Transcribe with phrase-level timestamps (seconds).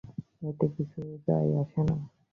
[0.41, 1.95] এতে কিছু যায় আসে না।